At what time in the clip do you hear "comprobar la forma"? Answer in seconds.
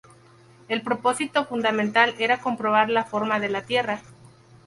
2.41-3.39